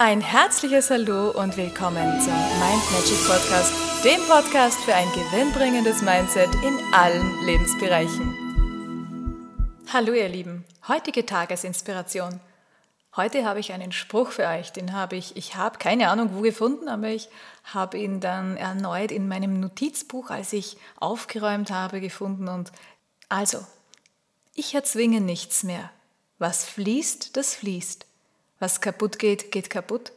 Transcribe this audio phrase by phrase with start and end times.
[0.00, 3.72] Ein herzliches Hallo und willkommen zum Mind Magic Podcast,
[4.04, 8.32] dem Podcast für ein gewinnbringendes Mindset in allen Lebensbereichen.
[9.92, 12.38] Hallo ihr Lieben, heutige Tagesinspiration.
[13.16, 16.42] Heute habe ich einen Spruch für euch, den habe ich, ich habe keine Ahnung wo
[16.42, 17.28] gefunden, aber ich
[17.64, 22.70] habe ihn dann erneut in meinem Notizbuch, als ich aufgeräumt habe, gefunden und
[23.28, 23.66] also,
[24.54, 25.90] ich erzwinge nichts mehr.
[26.38, 28.07] Was fließt, das fließt.
[28.58, 30.12] Was kaputt geht, geht kaputt.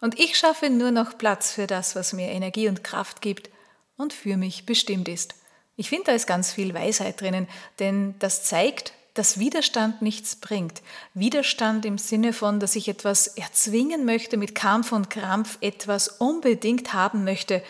[0.00, 3.50] Und ich schaffe nur noch Platz für das, was mir Energie und Kraft gibt
[3.96, 5.34] und für mich bestimmt ist.
[5.76, 10.82] Ich finde, da ist ganz viel Weisheit drinnen, denn das zeigt, dass Widerstand nichts bringt.
[11.14, 16.92] Widerstand im Sinne von, dass ich etwas erzwingen möchte, mit Kampf und Krampf etwas unbedingt
[16.92, 17.62] haben möchte.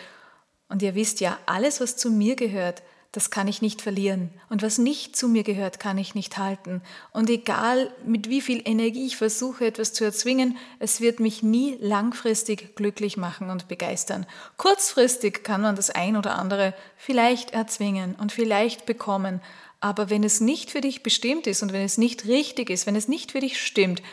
[0.67, 2.81] Und ihr wisst ja, alles, was zu mir gehört,
[3.17, 4.29] das kann ich nicht verlieren.
[4.47, 6.83] Und was nicht zu mir gehört, kann ich nicht halten.
[7.13, 11.79] Und egal, mit wie viel Energie ich versuche, etwas zu erzwingen, es wird mich nie
[11.81, 14.27] langfristig glücklich machen und begeistern.
[14.57, 19.41] Kurzfristig kann man das ein oder andere vielleicht erzwingen und vielleicht bekommen.
[19.79, 22.95] Aber wenn es nicht für dich bestimmt ist und wenn es nicht richtig ist, wenn
[22.95, 24.03] es nicht für dich stimmt,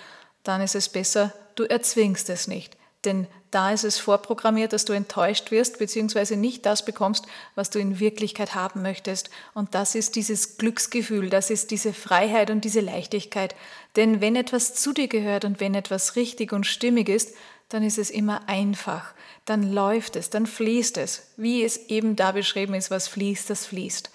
[0.44, 2.74] dann ist es besser, du erzwingst es nicht.
[3.04, 7.78] Denn da ist es vorprogrammiert, dass du enttäuscht wirst, beziehungsweise nicht das bekommst, was du
[7.78, 9.30] in Wirklichkeit haben möchtest.
[9.54, 13.54] Und das ist dieses Glücksgefühl, das ist diese Freiheit und diese Leichtigkeit.
[13.94, 17.34] Denn wenn etwas zu dir gehört und wenn etwas richtig und stimmig ist,
[17.68, 19.14] dann ist es immer einfach.
[19.44, 21.28] Dann läuft es, dann fließt es.
[21.36, 24.10] Wie es eben da beschrieben ist, was fließt, das fließt.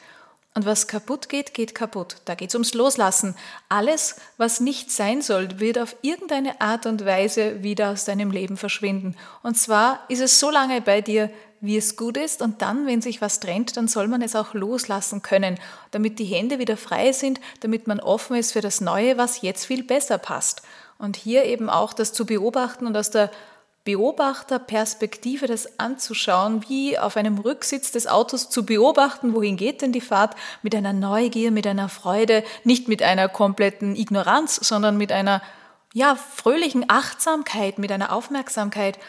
[0.59, 2.17] Und was kaputt geht, geht kaputt.
[2.25, 3.33] Da geht es ums Loslassen.
[3.69, 8.57] Alles, was nicht sein soll, wird auf irgendeine Art und Weise wieder aus deinem Leben
[8.57, 9.16] verschwinden.
[9.41, 11.29] Und zwar ist es so lange bei dir,
[11.61, 12.41] wie es gut ist.
[12.41, 15.57] Und dann, wenn sich was trennt, dann soll man es auch loslassen können,
[15.91, 19.63] damit die Hände wieder frei sind, damit man offen ist für das Neue, was jetzt
[19.63, 20.61] viel besser passt.
[20.97, 23.31] Und hier eben auch das zu beobachten und aus der
[23.85, 30.01] Beobachterperspektive das anzuschauen, wie auf einem Rücksitz des Autos zu beobachten, wohin geht denn die
[30.01, 35.41] Fahrt, mit einer Neugier, mit einer Freude, nicht mit einer kompletten Ignoranz, sondern mit einer
[35.94, 39.00] ja, fröhlichen Achtsamkeit, mit einer Aufmerksamkeit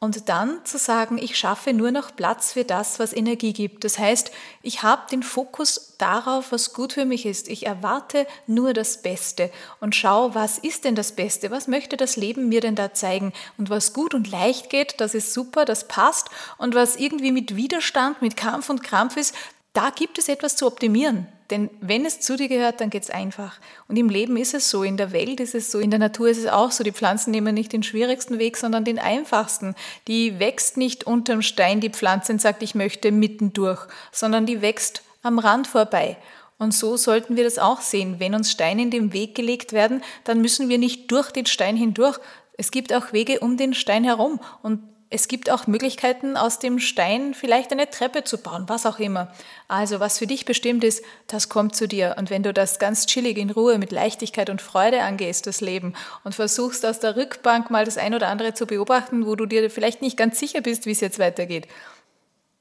[0.00, 3.82] und dann zu sagen, ich schaffe nur noch Platz für das, was Energie gibt.
[3.82, 4.30] Das heißt,
[4.62, 7.48] ich habe den Fokus darauf, was gut für mich ist.
[7.48, 9.50] Ich erwarte nur das Beste
[9.80, 11.50] und schaue, was ist denn das Beste?
[11.50, 13.32] Was möchte das Leben mir denn da zeigen?
[13.56, 16.30] Und was gut und leicht geht, das ist super, das passt.
[16.58, 19.34] Und was irgendwie mit Widerstand, mit Kampf und Krampf ist,
[19.72, 21.26] da gibt es etwas zu optimieren.
[21.50, 23.58] Denn wenn es zu dir gehört, dann geht es einfach.
[23.88, 26.28] Und im Leben ist es so, in der Welt ist es so, in der Natur
[26.28, 26.84] ist es auch so.
[26.84, 29.74] Die Pflanzen nehmen nicht den schwierigsten Weg, sondern den einfachsten.
[30.08, 33.80] Die wächst nicht unterm Stein, die Pflanze sagt, ich möchte mittendurch,
[34.12, 36.18] sondern die wächst am Rand vorbei.
[36.58, 38.16] Und so sollten wir das auch sehen.
[38.18, 41.76] Wenn uns Steine in den Weg gelegt werden, dann müssen wir nicht durch den Stein
[41.76, 42.18] hindurch.
[42.56, 44.40] Es gibt auch Wege um den Stein herum.
[44.62, 48.98] Und es gibt auch Möglichkeiten, aus dem Stein vielleicht eine Treppe zu bauen, was auch
[48.98, 49.32] immer.
[49.66, 52.16] Also was für dich bestimmt ist, das kommt zu dir.
[52.18, 55.94] Und wenn du das ganz chillig in Ruhe mit Leichtigkeit und Freude angehst, das Leben,
[56.24, 59.70] und versuchst aus der Rückbank mal das ein oder andere zu beobachten, wo du dir
[59.70, 61.68] vielleicht nicht ganz sicher bist, wie es jetzt weitergeht,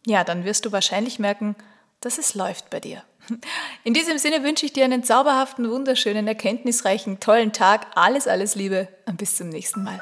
[0.05, 1.55] ja, dann wirst du wahrscheinlich merken,
[1.99, 3.03] dass es läuft bei dir.
[3.83, 7.87] In diesem Sinne wünsche ich dir einen zauberhaften, wunderschönen, erkenntnisreichen, tollen Tag.
[7.95, 10.01] Alles, alles Liebe und bis zum nächsten Mal.